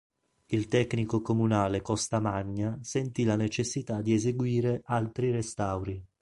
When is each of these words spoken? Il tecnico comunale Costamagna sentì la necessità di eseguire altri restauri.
Il 0.47 0.67
tecnico 0.67 1.21
comunale 1.21 1.83
Costamagna 1.83 2.75
sentì 2.81 3.23
la 3.23 3.35
necessità 3.35 4.01
di 4.01 4.15
eseguire 4.15 4.81
altri 4.85 5.29
restauri. 5.29 6.03